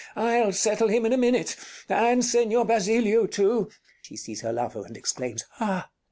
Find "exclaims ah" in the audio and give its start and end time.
4.97-5.91